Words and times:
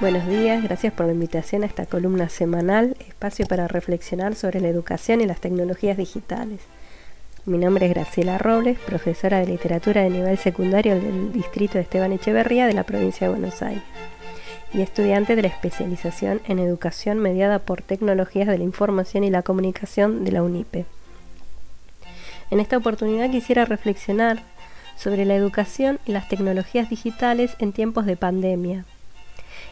Buenos 0.00 0.26
días, 0.26 0.62
gracias 0.62 0.94
por 0.94 1.04
la 1.04 1.12
invitación 1.12 1.62
a 1.62 1.66
esta 1.66 1.84
columna 1.84 2.30
semanal, 2.30 2.96
espacio 3.06 3.44
para 3.44 3.68
reflexionar 3.68 4.34
sobre 4.34 4.58
la 4.58 4.68
educación 4.68 5.20
y 5.20 5.26
las 5.26 5.42
tecnologías 5.42 5.98
digitales. 5.98 6.60
Mi 7.44 7.58
nombre 7.58 7.84
es 7.84 7.92
Graciela 7.92 8.38
Robles, 8.38 8.78
profesora 8.78 9.40
de 9.40 9.46
literatura 9.46 10.00
de 10.00 10.08
nivel 10.08 10.38
secundario 10.38 10.94
del 10.94 11.32
distrito 11.32 11.74
de 11.74 11.80
Esteban 11.80 12.12
Echeverría 12.12 12.66
de 12.66 12.72
la 12.72 12.84
provincia 12.84 13.26
de 13.26 13.34
Buenos 13.34 13.60
Aires 13.60 13.82
y 14.72 14.80
estudiante 14.80 15.36
de 15.36 15.42
la 15.42 15.48
especialización 15.48 16.40
en 16.48 16.60
educación 16.60 17.18
mediada 17.18 17.58
por 17.58 17.82
tecnologías 17.82 18.48
de 18.48 18.56
la 18.56 18.64
información 18.64 19.22
y 19.22 19.28
la 19.28 19.42
comunicación 19.42 20.24
de 20.24 20.32
la 20.32 20.42
UNIPE. 20.42 20.86
En 22.50 22.58
esta 22.58 22.78
oportunidad 22.78 23.30
quisiera 23.30 23.66
reflexionar 23.66 24.38
sobre 24.96 25.26
la 25.26 25.34
educación 25.34 25.98
y 26.06 26.12
las 26.12 26.26
tecnologías 26.26 26.88
digitales 26.88 27.54
en 27.58 27.72
tiempos 27.72 28.06
de 28.06 28.16
pandemia 28.16 28.86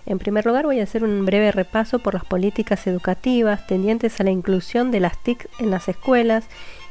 en 0.07 0.19
primer 0.19 0.47
lugar 0.47 0.65
voy 0.65 0.81
a 0.81 0.85
hacer 0.85 1.05
un 1.05 1.25
breve 1.25 1.53
repaso 1.53 1.99
por 1.99 2.15
las 2.15 2.25
políticas 2.25 2.87
educativas 2.87 3.67
tendientes 3.67 4.21
a 4.21 4.25
la 4.25 4.31
inclusión 4.31 4.91
de 4.91 5.01
las 5.01 5.23
TIC 5.23 5.49
en 5.59 5.71
las 5.71 5.89
escuelas 5.89 6.47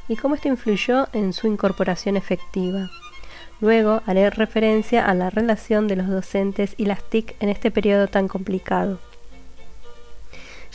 y 0.07 0.15
cómo 0.15 0.35
esto 0.35 0.47
influyó 0.47 1.07
en 1.13 1.33
su 1.33 1.47
incorporación 1.47 2.17
efectiva. 2.17 2.89
Luego 3.59 4.01
haré 4.05 4.29
referencia 4.29 5.05
a 5.05 5.13
la 5.13 5.29
relación 5.29 5.87
de 5.87 5.95
los 5.95 6.07
docentes 6.07 6.75
y 6.77 6.85
las 6.85 7.03
TIC 7.03 7.35
en 7.39 7.49
este 7.49 7.71
periodo 7.71 8.07
tan 8.07 8.27
complicado. 8.27 8.99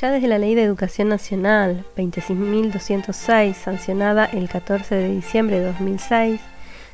Ya 0.01 0.11
desde 0.11 0.27
la 0.27 0.39
Ley 0.39 0.57
de 0.57 0.65
Educación 0.65 1.09
Nacional 1.09 1.85
26.206, 1.97 3.55
sancionada 3.55 4.25
el 4.25 4.49
14 4.49 4.97
de 4.97 5.15
diciembre 5.15 5.61
de 5.61 5.67
2006, 5.67 6.41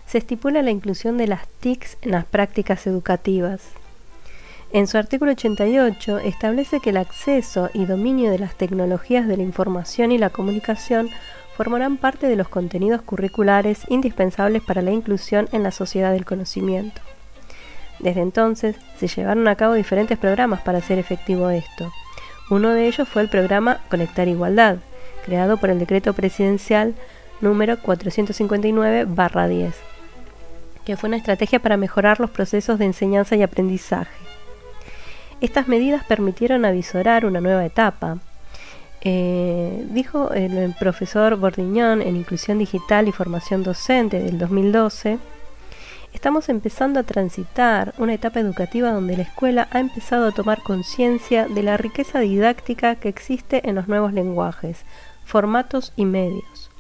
se 0.06 0.18
estipula 0.18 0.62
la 0.62 0.70
inclusión 0.70 1.16
de 1.16 1.26
las 1.26 1.48
TICs 1.60 1.96
en 2.02 2.10
las 2.10 2.26
prácticas 2.26 2.86
educativas. 2.86 3.62
En 4.70 4.86
su 4.86 4.98
artículo 4.98 5.30
88 5.30 6.18
establece 6.18 6.80
que 6.80 6.90
el 6.90 6.98
acceso 6.98 7.70
y 7.72 7.86
dominio 7.86 8.30
de 8.30 8.38
las 8.38 8.54
tecnologías 8.54 9.26
de 9.26 9.38
la 9.38 9.42
información 9.42 10.12
y 10.12 10.18
la 10.18 10.28
comunicación 10.28 11.08
formarán 11.56 11.96
parte 11.96 12.26
de 12.28 12.36
los 12.36 12.50
contenidos 12.50 13.00
curriculares 13.00 13.80
indispensables 13.88 14.62
para 14.62 14.82
la 14.82 14.90
inclusión 14.90 15.48
en 15.52 15.62
la 15.62 15.70
sociedad 15.70 16.12
del 16.12 16.26
conocimiento. 16.26 17.00
Desde 17.98 18.20
entonces 18.20 18.76
se 18.98 19.08
llevaron 19.08 19.48
a 19.48 19.56
cabo 19.56 19.72
diferentes 19.72 20.18
programas 20.18 20.60
para 20.60 20.78
hacer 20.78 20.98
efectivo 20.98 21.48
esto. 21.48 21.90
Uno 22.50 22.74
de 22.74 22.88
ellos 22.88 23.08
fue 23.08 23.22
el 23.22 23.30
programa 23.30 23.80
Conectar 23.88 24.28
Igualdad, 24.28 24.76
creado 25.24 25.56
por 25.56 25.70
el 25.70 25.78
decreto 25.78 26.12
presidencial 26.12 26.94
número 27.40 27.78
459-10, 27.78 29.72
que 30.84 30.96
fue 30.98 31.08
una 31.08 31.16
estrategia 31.16 31.58
para 31.58 31.78
mejorar 31.78 32.20
los 32.20 32.28
procesos 32.30 32.78
de 32.78 32.84
enseñanza 32.84 33.34
y 33.34 33.42
aprendizaje. 33.42 34.27
Estas 35.40 35.68
medidas 35.68 36.02
permitieron 36.04 36.64
avisorar 36.64 37.24
una 37.24 37.40
nueva 37.40 37.64
etapa. 37.64 38.18
Eh, 39.02 39.86
dijo 39.90 40.32
el, 40.32 40.74
profesor 40.80 41.36
Bordiñón 41.36 42.02
en 42.02 42.16
Inclusión 42.16 42.58
Digital 42.58 43.06
y 43.06 43.12
Formación 43.12 43.62
Docente 43.62 44.18
del 44.18 44.36
2012, 44.36 45.18
estamos 46.12 46.48
empezando 46.48 46.98
a 46.98 47.04
transitar 47.04 47.94
una 47.98 48.14
etapa 48.14 48.40
educativa 48.40 48.90
donde 48.90 49.16
la 49.16 49.22
escuela 49.22 49.68
ha 49.70 49.78
empezado 49.78 50.26
a 50.26 50.32
tomar 50.32 50.64
conciencia 50.64 51.46
de 51.46 51.62
la 51.62 51.76
riqueza 51.76 52.18
didáctica 52.18 52.96
que 52.96 53.08
existe 53.08 53.68
en 53.68 53.76
los 53.76 53.86
nuevos 53.86 54.12
lenguajes, 54.12 54.78
formatos 55.24 55.92
y 55.94 56.04
medios. 56.04 56.72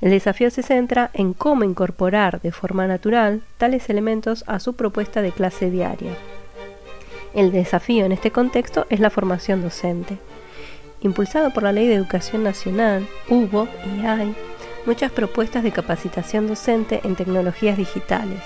El 0.00 0.10
desafío 0.10 0.50
se 0.50 0.62
centra 0.62 1.10
en 1.12 1.34
cómo 1.34 1.64
incorporar 1.64 2.40
de 2.40 2.52
forma 2.52 2.86
natural 2.86 3.42
tales 3.58 3.90
elementos 3.90 4.44
a 4.46 4.60
su 4.60 4.76
propuesta 4.76 5.20
de 5.20 5.32
clase 5.32 5.70
diaria. 5.70 6.16
El 7.34 7.52
desafío 7.52 8.04
en 8.04 8.12
este 8.12 8.30
contexto 8.30 8.86
es 8.88 9.00
la 9.00 9.10
formación 9.10 9.62
docente. 9.62 10.18
Impulsado 11.00 11.52
por 11.52 11.62
la 11.62 11.72
Ley 11.72 11.86
de 11.86 11.94
Educación 11.94 12.42
Nacional, 12.42 13.06
hubo 13.28 13.68
y 13.86 14.04
hay 14.04 14.34
muchas 14.86 15.12
propuestas 15.12 15.62
de 15.62 15.70
capacitación 15.70 16.48
docente 16.48 17.00
en 17.04 17.14
tecnologías 17.14 17.76
digitales, 17.76 18.40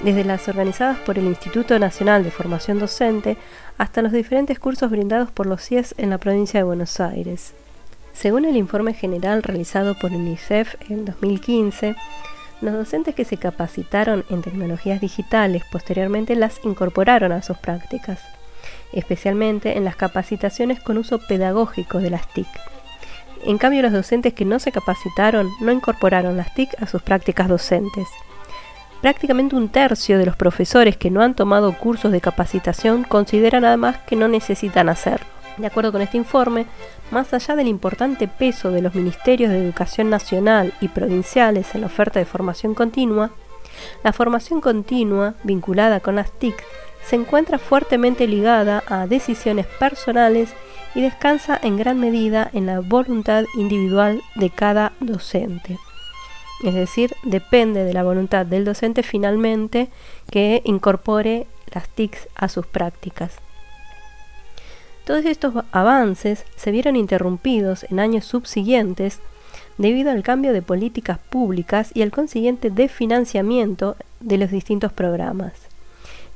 desde 0.00 0.24
las 0.24 0.48
organizadas 0.48 0.98
por 0.98 1.18
el 1.18 1.26
Instituto 1.26 1.78
Nacional 1.78 2.24
de 2.24 2.30
Formación 2.30 2.78
Docente 2.78 3.36
hasta 3.78 4.02
los 4.02 4.12
diferentes 4.12 4.58
cursos 4.58 4.90
brindados 4.90 5.30
por 5.30 5.46
los 5.46 5.62
CIES 5.62 5.94
en 5.98 6.10
la 6.10 6.18
provincia 6.18 6.60
de 6.60 6.64
Buenos 6.64 7.00
Aires. 7.00 7.52
Según 8.12 8.44
el 8.44 8.56
informe 8.56 8.94
general 8.94 9.42
realizado 9.42 9.94
por 9.98 10.12
UNICEF 10.12 10.76
en 10.88 11.04
2015, 11.04 11.96
los 12.62 12.74
docentes 12.74 13.14
que 13.14 13.24
se 13.24 13.36
capacitaron 13.36 14.24
en 14.30 14.40
tecnologías 14.40 15.00
digitales 15.00 15.64
posteriormente 15.70 16.36
las 16.36 16.64
incorporaron 16.64 17.32
a 17.32 17.42
sus 17.42 17.58
prácticas, 17.58 18.20
especialmente 18.92 19.76
en 19.76 19.84
las 19.84 19.96
capacitaciones 19.96 20.80
con 20.80 20.96
uso 20.96 21.18
pedagógico 21.18 21.98
de 21.98 22.10
las 22.10 22.26
TIC. 22.32 22.46
En 23.44 23.58
cambio, 23.58 23.82
los 23.82 23.92
docentes 23.92 24.32
que 24.32 24.44
no 24.44 24.60
se 24.60 24.70
capacitaron 24.70 25.50
no 25.60 25.72
incorporaron 25.72 26.36
las 26.36 26.54
TIC 26.54 26.80
a 26.80 26.86
sus 26.86 27.02
prácticas 27.02 27.48
docentes. 27.48 28.06
Prácticamente 29.00 29.56
un 29.56 29.68
tercio 29.68 30.16
de 30.16 30.26
los 30.26 30.36
profesores 30.36 30.96
que 30.96 31.10
no 31.10 31.22
han 31.22 31.34
tomado 31.34 31.76
cursos 31.76 32.12
de 32.12 32.20
capacitación 32.20 33.02
consideran 33.02 33.64
además 33.64 33.98
que 34.06 34.14
no 34.14 34.28
necesitan 34.28 34.88
hacerlo. 34.88 35.41
De 35.58 35.66
acuerdo 35.66 35.92
con 35.92 36.02
este 36.02 36.16
informe, 36.16 36.66
más 37.10 37.32
allá 37.34 37.56
del 37.56 37.68
importante 37.68 38.26
peso 38.26 38.70
de 38.70 38.82
los 38.82 38.94
ministerios 38.94 39.50
de 39.50 39.62
educación 39.62 40.10
nacional 40.10 40.72
y 40.80 40.88
provinciales 40.88 41.74
en 41.74 41.82
la 41.82 41.88
oferta 41.88 42.18
de 42.18 42.24
formación 42.24 42.74
continua, 42.74 43.30
la 44.02 44.12
formación 44.12 44.60
continua 44.60 45.34
vinculada 45.44 46.00
con 46.00 46.16
las 46.16 46.30
TIC 46.32 46.62
se 47.04 47.16
encuentra 47.16 47.58
fuertemente 47.58 48.26
ligada 48.26 48.82
a 48.86 49.06
decisiones 49.06 49.66
personales 49.66 50.54
y 50.94 51.02
descansa 51.02 51.58
en 51.62 51.76
gran 51.76 51.98
medida 51.98 52.48
en 52.52 52.66
la 52.66 52.80
voluntad 52.80 53.44
individual 53.56 54.22
de 54.36 54.50
cada 54.50 54.92
docente. 55.00 55.78
Es 56.62 56.74
decir, 56.74 57.14
depende 57.24 57.84
de 57.84 57.92
la 57.92 58.04
voluntad 58.04 58.46
del 58.46 58.64
docente 58.64 59.02
finalmente 59.02 59.88
que 60.30 60.62
incorpore 60.64 61.46
las 61.74 61.88
TICs 61.88 62.28
a 62.36 62.48
sus 62.48 62.66
prácticas. 62.66 63.41
Todos 65.04 65.24
estos 65.24 65.64
avances 65.72 66.44
se 66.54 66.70
vieron 66.70 66.94
interrumpidos 66.94 67.84
en 67.90 67.98
años 67.98 68.24
subsiguientes 68.24 69.18
debido 69.76 70.12
al 70.12 70.22
cambio 70.22 70.52
de 70.52 70.62
políticas 70.62 71.18
públicas 71.18 71.90
y 71.92 72.02
al 72.02 72.12
consiguiente 72.12 72.70
desfinanciamiento 72.70 73.96
de 74.20 74.38
los 74.38 74.50
distintos 74.52 74.92
programas. 74.92 75.52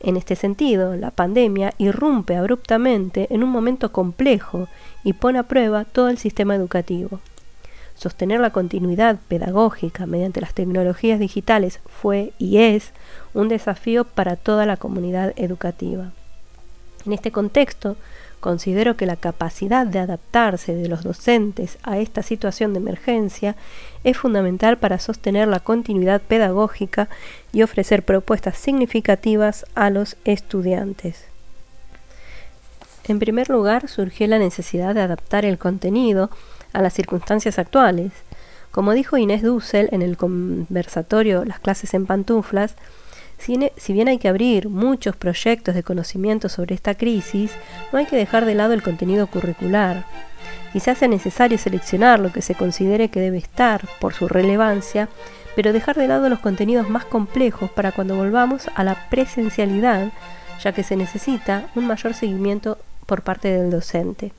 En 0.00 0.16
este 0.16 0.34
sentido, 0.34 0.96
la 0.96 1.12
pandemia 1.12 1.72
irrumpe 1.78 2.36
abruptamente 2.36 3.28
en 3.30 3.44
un 3.44 3.50
momento 3.50 3.92
complejo 3.92 4.68
y 5.04 5.12
pone 5.12 5.38
a 5.38 5.44
prueba 5.44 5.84
todo 5.84 6.08
el 6.08 6.18
sistema 6.18 6.54
educativo. 6.54 7.20
Sostener 7.94 8.40
la 8.40 8.50
continuidad 8.50 9.18
pedagógica 9.28 10.06
mediante 10.06 10.40
las 10.40 10.52
tecnologías 10.52 11.18
digitales 11.18 11.80
fue 11.86 12.32
y 12.36 12.58
es 12.58 12.90
un 13.32 13.48
desafío 13.48 14.04
para 14.04 14.36
toda 14.36 14.66
la 14.66 14.76
comunidad 14.76 15.32
educativa. 15.36 16.12
En 17.06 17.12
este 17.12 17.30
contexto, 17.30 17.96
Considero 18.40 18.96
que 18.96 19.06
la 19.06 19.16
capacidad 19.16 19.86
de 19.86 19.98
adaptarse 19.98 20.74
de 20.74 20.88
los 20.88 21.02
docentes 21.02 21.78
a 21.82 21.98
esta 21.98 22.22
situación 22.22 22.72
de 22.72 22.80
emergencia 22.80 23.56
es 24.04 24.16
fundamental 24.16 24.78
para 24.78 24.98
sostener 24.98 25.48
la 25.48 25.60
continuidad 25.60 26.20
pedagógica 26.20 27.08
y 27.52 27.62
ofrecer 27.62 28.04
propuestas 28.04 28.58
significativas 28.58 29.64
a 29.74 29.90
los 29.90 30.16
estudiantes. 30.24 31.24
En 33.08 33.18
primer 33.18 33.48
lugar, 33.48 33.88
surgió 33.88 34.26
la 34.26 34.38
necesidad 34.38 34.94
de 34.94 35.00
adaptar 35.00 35.44
el 35.44 35.58
contenido 35.58 36.30
a 36.72 36.82
las 36.82 36.92
circunstancias 36.92 37.58
actuales. 37.58 38.12
Como 38.70 38.92
dijo 38.92 39.16
Inés 39.16 39.42
Dussel 39.42 39.88
en 39.92 40.02
el 40.02 40.16
conversatorio 40.16 41.44
Las 41.44 41.60
clases 41.60 41.94
en 41.94 42.04
pantuflas, 42.04 42.74
si, 43.38 43.92
bien 43.92 44.08
hay 44.08 44.18
que 44.18 44.28
abrir 44.28 44.68
muchos 44.68 45.16
proyectos 45.16 45.74
de 45.74 45.82
conocimiento 45.82 46.48
sobre 46.48 46.74
esta 46.74 46.94
crisis, 46.94 47.52
no 47.92 47.98
hay 47.98 48.06
que 48.06 48.16
dejar 48.16 48.44
de 48.44 48.54
lado 48.54 48.72
el 48.72 48.82
contenido 48.82 49.26
curricular. 49.26 50.04
Quizás 50.72 50.98
sea 50.98 51.08
necesario 51.08 51.58
seleccionar 51.58 52.18
lo 52.18 52.32
que 52.32 52.42
se 52.42 52.54
considere 52.54 53.08
que 53.08 53.20
debe 53.20 53.38
estar 53.38 53.86
por 54.00 54.14
su 54.14 54.28
relevancia, 54.28 55.08
pero 55.54 55.72
dejar 55.72 55.96
de 55.96 56.08
lado 56.08 56.28
los 56.28 56.40
contenidos 56.40 56.90
más 56.90 57.04
complejos 57.04 57.70
para 57.70 57.92
cuando 57.92 58.16
volvamos 58.16 58.68
a 58.74 58.84
la 58.84 59.08
presencialidad, 59.08 60.12
ya 60.62 60.72
que 60.72 60.82
se 60.82 60.96
necesita 60.96 61.68
un 61.74 61.86
mayor 61.86 62.14
seguimiento 62.14 62.78
por 63.06 63.22
parte 63.22 63.48
del 63.48 63.70
docente. 63.70 64.32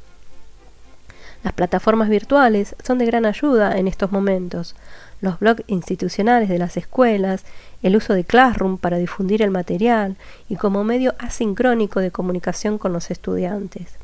Las 1.43 1.53
plataformas 1.53 2.09
virtuales 2.09 2.75
son 2.83 2.97
de 2.97 3.05
gran 3.05 3.25
ayuda 3.25 3.77
en 3.77 3.87
estos 3.87 4.11
momentos. 4.11 4.75
Los 5.19 5.39
blogs 5.39 5.63
institucionales 5.67 6.49
de 6.49 6.59
las 6.59 6.77
escuelas, 6.77 7.43
el 7.81 7.95
uso 7.95 8.13
de 8.13 8.23
Classroom 8.23 8.77
para 8.77 8.97
difundir 8.97 9.41
el 9.41 9.51
material 9.51 10.15
y 10.47 10.55
como 10.55 10.83
medio 10.83 11.15
asincrónico 11.17 11.99
de 11.99 12.11
comunicación 12.11 12.77
con 12.77 12.93
los 12.93 13.09
estudiantes. 13.09 13.97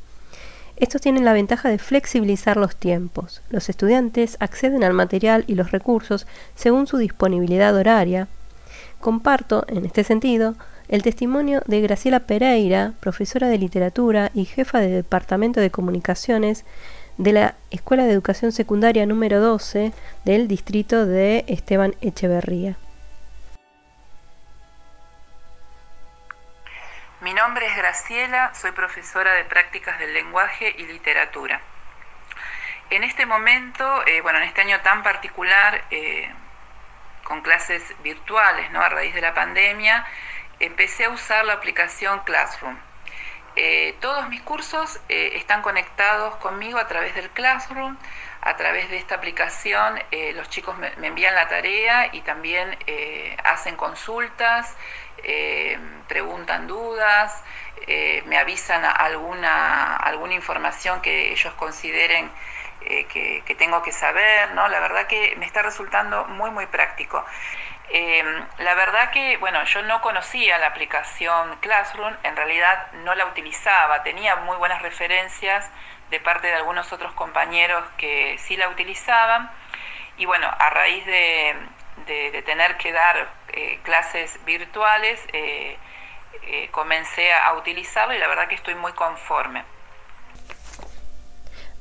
Estos 0.75 1.01
tienen 1.01 1.23
la 1.23 1.33
ventaja 1.33 1.69
de 1.69 1.77
flexibilizar 1.77 2.57
los 2.57 2.75
tiempos. 2.75 3.41
Los 3.49 3.69
estudiantes 3.69 4.37
acceden 4.39 4.83
al 4.83 4.93
material 4.93 5.43
y 5.47 5.53
los 5.55 5.71
recursos 5.71 6.25
según 6.55 6.87
su 6.87 6.97
disponibilidad 6.97 7.75
horaria. 7.75 8.27
Comparto, 8.99 9.65
en 9.67 9.85
este 9.85 10.03
sentido, 10.03 10.55
el 10.87 11.03
testimonio 11.03 11.61
de 11.67 11.81
Graciela 11.81 12.21
Pereira, 12.21 12.93
profesora 12.99 13.47
de 13.47 13.57
literatura 13.57 14.31
y 14.33 14.45
jefa 14.45 14.79
de 14.79 14.89
Departamento 14.89 15.59
de 15.59 15.69
Comunicaciones 15.69 16.65
de 17.17 17.33
la 17.33 17.55
Escuela 17.71 18.03
de 18.03 18.11
Educación 18.11 18.51
Secundaria 18.51 19.05
número 19.05 19.39
12 19.39 19.93
del 20.25 20.47
distrito 20.47 21.05
de 21.05 21.45
Esteban 21.47 21.95
Echeverría. 22.01 22.75
Mi 27.21 27.33
nombre 27.33 27.65
es 27.65 27.77
Graciela, 27.77 28.53
soy 28.53 28.71
profesora 28.71 29.33
de 29.33 29.45
prácticas 29.45 29.97
del 29.99 30.13
lenguaje 30.13 30.75
y 30.77 30.85
literatura. 30.85 31.61
En 32.89 33.03
este 33.03 33.25
momento, 33.25 34.05
eh, 34.07 34.21
bueno, 34.21 34.39
en 34.39 34.45
este 34.45 34.61
año 34.61 34.81
tan 34.81 35.03
particular, 35.03 35.83
eh, 35.89 36.29
con 37.23 37.41
clases 37.41 37.81
virtuales, 38.03 38.69
¿no? 38.71 38.81
A 38.81 38.89
raíz 38.89 39.13
de 39.13 39.21
la 39.21 39.33
pandemia, 39.33 40.05
empecé 40.59 41.05
a 41.05 41.09
usar 41.09 41.45
la 41.45 41.53
aplicación 41.53 42.19
Classroom. 42.25 42.77
Eh, 43.55 43.95
todos 43.99 44.27
mis 44.29 44.41
cursos 44.41 44.99
están 45.07 45.61
conectados 45.61 46.35
conmigo 46.37 46.79
a 46.79 46.87
través 46.87 47.15
del 47.15 47.29
Classroom. 47.29 47.97
A 48.41 48.57
través 48.57 48.89
de 48.89 48.97
esta 48.97 49.15
aplicación 49.15 50.01
los 50.35 50.49
chicos 50.49 50.77
me, 50.77 50.91
envían 51.07 51.33
la 51.33 51.47
tarea 51.47 52.09
y 52.11 52.19
también 52.21 52.77
hacen 53.41 53.77
consultas, 53.77 54.75
preguntan 56.09 56.67
dudas, 56.67 57.41
me 58.25 58.37
avisan 58.37 58.83
alguna, 58.83 59.95
alguna 59.95 60.33
información 60.33 61.01
que 61.01 61.31
ellos 61.31 61.53
consideren 61.53 62.29
eh, 62.85 63.05
que, 63.05 63.55
tengo 63.55 63.81
que 63.81 63.91
saber, 63.93 64.51
¿no? 64.55 64.67
La 64.67 64.79
verdad 64.79 65.07
que 65.07 65.35
me 65.37 65.45
está 65.45 65.61
resultando 65.61 66.25
muy, 66.25 66.51
muy 66.51 66.65
práctico. 66.65 67.23
Em, 67.89 68.45
la 68.59 68.73
verdad 68.75 69.11
que, 69.11 69.37
bueno, 69.37 69.63
yo 69.65 69.81
no 69.83 70.01
conocía 70.01 70.57
la 70.57 70.67
aplicación 70.67 71.57
Classroom, 71.59 72.15
en 72.23 72.35
realidad 72.35 72.91
no 73.03 73.13
la 73.13 73.25
utilizaba, 73.25 74.03
tenía 74.03 74.35
muy 74.37 74.57
buenas 74.57 74.81
referencias 74.81 75.69
de 76.09 76.19
parte 76.19 76.47
de 76.47 76.53
algunos 76.53 76.91
otros 76.91 77.13
compañeros 77.13 77.83
que 77.97 78.37
sí 78.39 78.55
la 78.57 78.69
utilizaban. 78.69 79.51
Y 80.17 80.25
bueno, 80.25 80.47
a 80.47 80.69
raíz 80.69 81.05
de, 81.05 81.55
tener 82.45 82.77
que 82.77 82.91
dar 82.91 83.29
eh, 83.49 83.79
clases 83.83 84.43
virtuales, 84.45 85.19
eh, 85.33 85.77
comencé 86.71 87.31
a 87.33 87.53
utilizarlo 87.53 88.13
y 88.13 88.17
la 88.17 88.27
verdad 88.27 88.47
que 88.47 88.55
estoy 88.55 88.75
muy 88.75 88.91
conforme. 88.93 89.63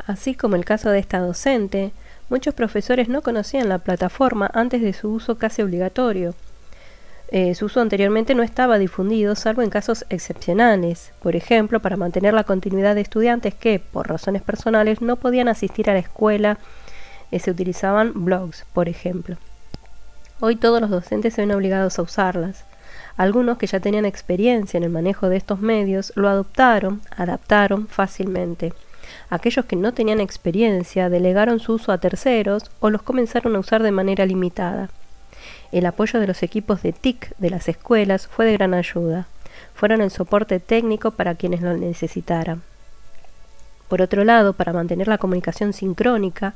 Así 0.06 0.34
como 0.34 0.56
el 0.56 0.64
caso 0.64 0.90
de 0.90 0.98
esta 0.98 1.18
docente, 1.18 1.92
muchos 2.32 2.54
profesores 2.54 3.10
no 3.10 3.20
conocían 3.20 3.68
la 3.68 3.76
plataforma 3.76 4.50
antes 4.54 4.80
de 4.80 4.94
su 4.94 5.10
uso 5.10 5.36
casi 5.36 5.60
obligatorio. 5.60 6.34
Eh, 7.28 7.54
su 7.54 7.66
uso 7.66 7.82
anteriormente 7.82 8.34
no 8.34 8.42
estaba 8.42 8.78
difundido 8.78 9.34
salvo 9.34 9.60
en 9.60 9.68
casos 9.68 10.06
excepcionales, 10.08 11.12
por 11.22 11.36
ejemplo, 11.36 11.80
para 11.80 11.98
mantener 11.98 12.32
la 12.32 12.44
continuidad 12.44 12.94
de 12.94 13.02
estudiantes 13.02 13.54
que, 13.54 13.80
por 13.80 14.08
razones 14.08 14.40
personales, 14.40 15.02
no 15.02 15.16
podían 15.16 15.48
asistir 15.48 15.90
a 15.90 15.92
la 15.92 15.98
escuela, 15.98 16.56
eh, 17.30 17.38
se 17.38 17.50
utilizaban 17.50 18.12
blogs, 18.24 18.64
por 18.72 18.88
ejemplo. 18.88 19.36
Hoy 20.40 20.56
todos 20.56 20.80
los 20.80 20.88
docentes 20.88 21.34
se 21.34 21.42
ven 21.42 21.52
obligados 21.52 21.98
a 21.98 22.02
usarlas. 22.02 22.64
Algunos 23.18 23.58
que 23.58 23.66
ya 23.66 23.80
tenían 23.80 24.06
experiencia 24.06 24.78
en 24.78 24.84
el 24.84 24.90
manejo 24.90 25.28
de 25.28 25.36
estos 25.36 25.60
medios 25.60 26.14
lo 26.16 26.30
adoptaron, 26.30 27.02
adaptaron 27.14 27.88
fácilmente. 27.88 28.72
Aquellos 29.30 29.64
que 29.64 29.76
no 29.76 29.92
tenían 29.92 30.20
experiencia 30.20 31.08
delegaron 31.08 31.60
su 31.60 31.74
uso 31.74 31.92
a 31.92 31.98
terceros 31.98 32.70
o 32.80 32.90
los 32.90 33.02
comenzaron 33.02 33.56
a 33.56 33.58
usar 33.58 33.82
de 33.82 33.92
manera 33.92 34.26
limitada. 34.26 34.90
El 35.72 35.86
apoyo 35.86 36.20
de 36.20 36.26
los 36.26 36.42
equipos 36.42 36.82
de 36.82 36.92
TIC 36.92 37.36
de 37.38 37.50
las 37.50 37.68
escuelas 37.68 38.26
fue 38.26 38.44
de 38.44 38.52
gran 38.52 38.74
ayuda. 38.74 39.26
Fueron 39.74 40.00
el 40.00 40.10
soporte 40.10 40.60
técnico 40.60 41.12
para 41.12 41.34
quienes 41.34 41.62
lo 41.62 41.76
necesitaran. 41.76 42.62
Por 43.88 44.00
otro 44.00 44.24
lado, 44.24 44.54
para 44.54 44.72
mantener 44.72 45.08
la 45.08 45.18
comunicación 45.18 45.72
sincrónica, 45.72 46.54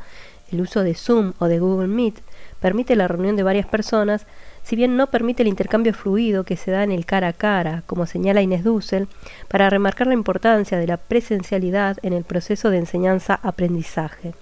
el 0.50 0.60
uso 0.60 0.82
de 0.82 0.94
Zoom 0.94 1.32
o 1.38 1.48
de 1.48 1.58
Google 1.58 1.88
Meet 1.88 2.20
permite 2.60 2.96
la 2.96 3.08
reunión 3.08 3.36
de 3.36 3.42
varias 3.42 3.66
personas 3.66 4.26
si 4.66 4.74
bien 4.74 4.96
no 4.96 5.06
permite 5.06 5.44
el 5.44 5.48
intercambio 5.48 5.94
fluido 5.94 6.42
que 6.42 6.56
se 6.56 6.72
da 6.72 6.82
en 6.82 6.90
el 6.90 7.06
cara 7.06 7.28
a 7.28 7.32
cara, 7.32 7.84
como 7.86 8.04
señala 8.04 8.42
Inés 8.42 8.64
Dussel, 8.64 9.06
para 9.46 9.70
remarcar 9.70 10.08
la 10.08 10.14
importancia 10.14 10.76
de 10.76 10.88
la 10.88 10.96
presencialidad 10.96 11.98
en 12.02 12.12
el 12.12 12.24
proceso 12.24 12.70
de 12.70 12.78
enseñanza-aprendizaje. 12.78 14.34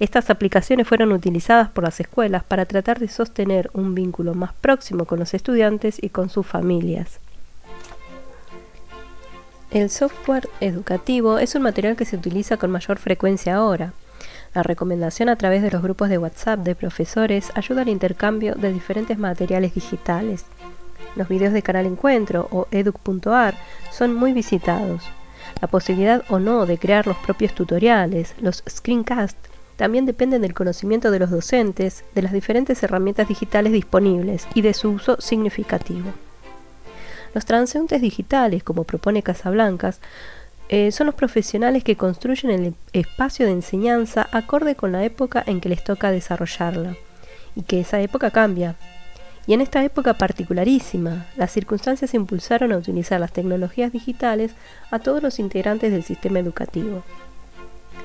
Estas 0.00 0.28
aplicaciones 0.28 0.86
fueron 0.86 1.12
utilizadas 1.12 1.70
por 1.70 1.82
las 1.82 1.98
escuelas 1.98 2.44
para 2.44 2.66
tratar 2.66 2.98
de 2.98 3.08
sostener 3.08 3.70
un 3.72 3.94
vínculo 3.94 4.34
más 4.34 4.52
próximo 4.52 5.06
con 5.06 5.18
los 5.18 5.32
estudiantes 5.32 5.96
y 5.98 6.10
con 6.10 6.28
sus 6.28 6.46
familias. 6.46 7.20
El 9.70 9.88
software 9.88 10.46
educativo 10.60 11.38
es 11.38 11.54
un 11.54 11.62
material 11.62 11.96
que 11.96 12.04
se 12.04 12.16
utiliza 12.16 12.58
con 12.58 12.70
mayor 12.70 12.98
frecuencia 12.98 13.54
ahora, 13.54 13.94
la 14.54 14.62
recomendación 14.62 15.28
a 15.28 15.36
través 15.36 15.62
de 15.62 15.70
los 15.70 15.82
grupos 15.82 16.08
de 16.08 16.18
WhatsApp 16.18 16.60
de 16.60 16.76
profesores 16.76 17.50
ayuda 17.54 17.82
al 17.82 17.88
intercambio 17.88 18.54
de 18.54 18.72
diferentes 18.72 19.18
materiales 19.18 19.74
digitales. 19.74 20.44
Los 21.16 21.28
videos 21.28 21.52
de 21.52 21.62
Canal 21.62 21.86
Encuentro 21.86 22.48
o 22.50 22.68
educ.ar 22.70 23.54
son 23.90 24.14
muy 24.14 24.32
visitados. 24.32 25.02
La 25.60 25.68
posibilidad 25.68 26.24
o 26.28 26.38
no 26.38 26.66
de 26.66 26.78
crear 26.78 27.06
los 27.06 27.16
propios 27.18 27.54
tutoriales, 27.54 28.34
los 28.40 28.62
screencasts, 28.68 29.50
también 29.76 30.06
dependen 30.06 30.42
del 30.42 30.54
conocimiento 30.54 31.10
de 31.10 31.18
los 31.18 31.30
docentes 31.30 32.04
de 32.14 32.22
las 32.22 32.32
diferentes 32.32 32.80
herramientas 32.82 33.26
digitales 33.26 33.72
disponibles 33.72 34.46
y 34.54 34.62
de 34.62 34.72
su 34.72 34.90
uso 34.90 35.20
significativo. 35.20 36.12
Los 37.34 37.44
transeúntes 37.44 38.00
digitales, 38.00 38.62
como 38.62 38.84
propone 38.84 39.24
Casablancas, 39.24 40.00
eh, 40.74 40.90
son 40.90 41.06
los 41.06 41.14
profesionales 41.14 41.84
que 41.84 41.94
construyen 41.94 42.50
el 42.50 42.74
espacio 42.92 43.46
de 43.46 43.52
enseñanza 43.52 44.28
acorde 44.32 44.74
con 44.74 44.90
la 44.90 45.04
época 45.04 45.40
en 45.46 45.60
que 45.60 45.68
les 45.68 45.84
toca 45.84 46.10
desarrollarla, 46.10 46.96
y 47.54 47.62
que 47.62 47.78
esa 47.78 48.00
época 48.00 48.32
cambia. 48.32 48.74
Y 49.46 49.52
en 49.52 49.60
esta 49.60 49.84
época 49.84 50.14
particularísima, 50.14 51.26
las 51.36 51.52
circunstancias 51.52 52.12
impulsaron 52.12 52.72
a 52.72 52.76
utilizar 52.76 53.20
las 53.20 53.32
tecnologías 53.32 53.92
digitales 53.92 54.56
a 54.90 54.98
todos 54.98 55.22
los 55.22 55.38
integrantes 55.38 55.92
del 55.92 56.02
sistema 56.02 56.40
educativo. 56.40 57.04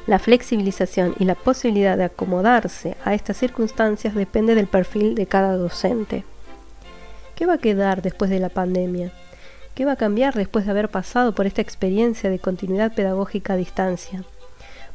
La 0.06 0.20
flexibilización 0.20 1.16
y 1.18 1.26
la 1.26 1.34
posibilidad 1.34 1.98
de 1.98 2.04
acomodarse 2.04 2.96
a 3.04 3.16
estas 3.16 3.38
circunstancias 3.38 4.14
depende 4.14 4.54
del 4.54 4.68
perfil 4.68 5.16
de 5.16 5.26
cada 5.26 5.58
docente. 5.58 6.24
¿Qué 7.34 7.48
va 7.48 7.54
a 7.54 7.58
quedar 7.58 8.04
después 8.04 8.30
de 8.30 8.40
la 8.40 8.50
pandemia? 8.50 9.12
¿Qué 9.80 9.86
va 9.86 9.94
a 9.94 9.96
cambiar 9.96 10.34
después 10.34 10.66
de 10.66 10.72
haber 10.72 10.90
pasado 10.90 11.34
por 11.34 11.48
esta 11.48 11.62
experiencia 11.62 12.30
de 12.30 12.38
continuidad 12.38 12.94
pedagógica 12.94 13.54
a 13.54 13.56
distancia? 13.56 14.26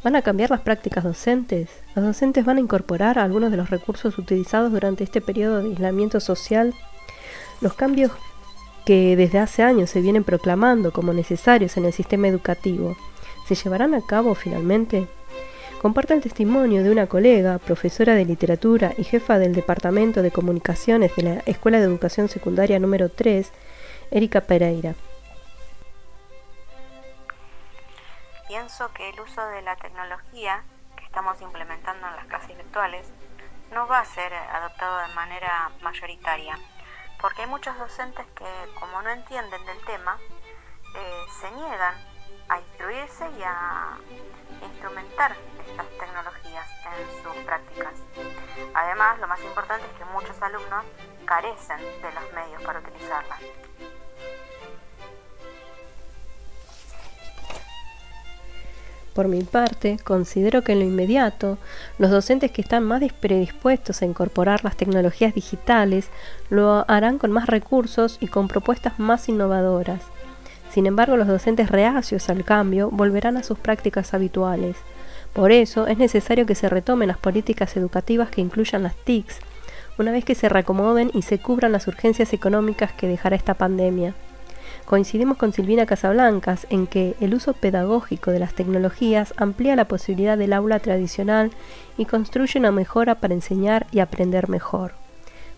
¿Van 0.03 0.15
a 0.15 0.21
cambiar 0.21 0.51
las 0.51 0.61
prácticas 0.61 1.05
docentes? 1.05 1.71
¿Los 1.97 2.05
docentes 2.05 2.45
van 2.45 2.59
a 2.59 2.61
incorporar 2.61 3.19
algunos 3.19 3.51
de 3.51 3.57
los 3.57 3.71
recursos 3.71 4.19
utilizados 4.19 4.73
durante 4.73 5.03
este 5.03 5.23
periodo 5.23 5.63
de 5.63 5.71
aislamiento 5.71 6.21
social? 6.21 6.75
Los 7.63 7.73
cambios 7.73 8.13
que 8.85 9.17
desde 9.17 9.39
hace 9.39 9.63
años 9.63 9.89
se 9.89 10.03
vienen 10.03 10.23
proclamando 10.23 10.93
como 10.93 11.15
necesarios 11.15 11.79
en 11.79 11.87
el 11.87 11.95
sistema 11.95 12.29
educativo, 12.29 12.95
¿se 13.49 13.55
llevarán 13.55 13.95
a 13.95 14.03
cabo 14.03 14.35
finalmente? 14.35 15.09
Comparta 15.81 16.13
el 16.13 16.21
testimonio 16.21 16.83
de 16.83 16.91
una 16.91 17.07
colega, 17.07 17.57
profesora 17.57 18.15
de 18.15 18.27
literatura 18.27 18.93
y 18.99 19.05
jefa 19.05 19.39
del 19.39 19.55
Departamento 19.55 20.21
de 20.21 20.31
Comunicaciones 20.31 21.17
de 21.17 21.23
la 21.23 21.35
Escuela 21.47 21.79
de 21.79 21.87
Educación 21.87 22.29
Secundaria 22.29 22.79
número 22.79 23.09
3, 23.09 23.51
Erika 24.11 24.41
Pereira. 24.41 24.95
Pienso 28.47 28.93
que 28.93 29.09
el 29.09 29.21
uso 29.21 29.45
de 29.47 29.63
la 29.63 29.77
tecnología 29.77 30.63
que 30.97 31.05
estamos 31.05 31.41
implementando 31.41 32.07
en 32.07 32.17
las 32.17 32.27
clases 32.27 32.57
virtuales 32.57 33.13
no 33.73 33.87
va 33.87 34.01
a 34.01 34.05
ser 34.05 34.33
adoptado 34.33 34.99
de 35.09 35.15
manera 35.15 35.71
mayoritaria, 35.83 36.59
porque 37.21 37.43
hay 37.43 37.49
muchos 37.49 37.77
docentes 37.79 38.27
que, 38.37 38.47
como 38.79 39.03
no 39.03 39.11
entienden 39.11 39.65
del 39.67 39.85
tema, 39.85 40.19
eh, 40.97 41.25
se 41.41 41.51
niegan 41.51 41.95
a 42.49 42.61
instruirse 42.61 43.29
y 43.39 43.43
a 43.43 43.97
instrumentar 44.63 45.35
estas 45.67 45.89
tecnologías 45.99 46.69
en 46.85 47.23
sus 47.23 47.37
prácticas. 47.45 47.95
Además, 48.75 49.19
lo 49.19 49.27
más 49.27 49.43
importante 49.43 49.87
es 49.87 49.99
que 49.99 50.05
muchos 50.07 50.41
alumnos 50.43 50.85
carecen 51.25 51.79
de 51.79 52.13
los 52.13 52.33
medios 52.33 52.63
para 52.63 52.81
utilizarlas. 52.81 53.41
Por 59.15 59.29
mi 59.29 59.45
parte, 59.45 59.97
considero 60.03 60.63
que 60.63 60.73
en 60.73 60.81
lo 60.81 60.85
inmediato, 60.85 61.57
los 61.99 62.11
docentes 62.11 62.51
que 62.51 62.63
están 62.63 62.83
más 62.83 63.01
predispuestos 63.13 64.03
a 64.03 64.07
incorporar 64.07 64.65
las 64.65 64.77
tecnologías 64.77 65.35
digitales 65.35 66.09
lo 66.51 66.85
harán 66.89 67.19
con 67.19 67.31
más 67.31 67.47
recursos 67.47 68.19
y 68.21 68.27
con 68.27 68.49
propuestas 68.49 68.99
más 68.99 69.29
innovadoras. 69.29 70.03
Sin 70.73 70.87
embargo, 70.87 71.17
los 71.17 71.29
docentes 71.29 71.71
reacios 71.71 72.29
al 72.29 72.45
cambio 72.45 72.91
volverán 72.91 73.37
a 73.37 73.45
sus 73.45 73.57
prácticas 73.57 74.15
habituales. 74.15 74.77
Por 75.33 75.53
eso, 75.53 75.87
es 75.87 75.97
necesario 75.97 76.45
que 76.45 76.57
se 76.57 76.69
retomen 76.69 77.07
las 77.07 77.19
políticas 77.19 77.77
educativas 77.77 78.31
que 78.31 78.41
incluyan 78.41 78.83
las 78.83 78.97
TICs, 78.97 79.39
una 79.99 80.13
vez 80.13 80.25
que 80.25 80.35
se 80.35 80.49
reacomoden 80.49 81.11
y 81.15 81.23
se 81.23 81.39
cubran 81.39 81.73
las 81.73 81.87
urgencias 81.87 82.33
económicas 82.33 82.93
que 82.93 83.09
dejará 83.09 83.37
esta 83.37 83.55
pandemia. 83.55 84.15
Coincidimos 84.85 85.39
con 85.39 85.53
Silvina 85.53 85.87
Casablancas 85.87 86.67
en 86.69 86.87
que 86.87 87.15
el 87.21 87.35
uso 87.35 87.55
pedagógico 87.55 88.31
de 88.31 88.39
las 88.39 88.55
tecnologías 88.55 89.33
amplía 89.37 89.77
la 89.77 89.89
posibilidad 89.89 90.37
del 90.37 90.53
aula 90.53 90.79
tradicional 90.79 91.53
y 91.97 92.05
construye 92.05 92.59
una 92.59 92.71
mejora 92.71 93.15
para 93.15 93.35
enseñar 93.35 93.87
y 93.93 94.01
aprender 94.01 94.49
mejor. 94.49 94.93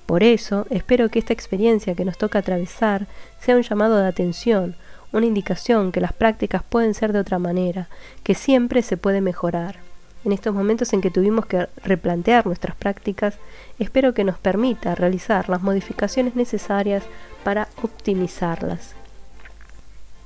Por 0.07 0.23
eso, 0.23 0.67
espero 0.71 1.09
que 1.09 1.19
esta 1.19 1.33
experiencia 1.33 1.97
que 1.97 2.05
nos 2.05 2.19
toca 2.19 2.39
atravesar 2.39 3.07
sea 3.41 3.57
un 3.57 3.63
llamado 3.63 3.97
de 3.99 4.07
atención, 4.07 4.77
una 5.13 5.27
indicación 5.27 5.91
que 5.91 6.01
las 6.01 6.13
prácticas 6.13 6.63
pueden 6.63 6.95
ser 6.95 7.13
de 7.13 7.19
otra 7.19 7.41
manera, 7.41 7.89
que 8.23 8.35
siempre 8.35 8.83
se 8.83 8.97
puede 8.97 9.21
mejorar. 9.21 9.86
En 10.27 10.33
estos 10.33 10.53
momentos 10.53 10.93
en 10.93 11.03
que 11.03 11.13
tuvimos 11.13 11.47
que 11.47 11.69
replantear 11.85 12.47
nuestras 12.47 12.75
prácticas, 12.75 13.37
espero 13.79 14.13
que 14.13 14.25
nos 14.25 14.37
permita 14.39 14.97
realizar 14.97 15.49
las 15.49 15.63
modificaciones 15.63 16.35
necesarias 16.35 17.05
para 17.45 17.69
optimizarlas. 17.81 18.97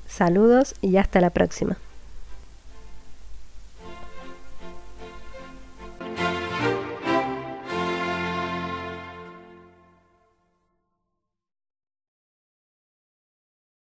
Saludos 0.08 0.74
y 0.80 0.96
hasta 0.96 1.20
la 1.20 1.28
próxima. 1.28 1.76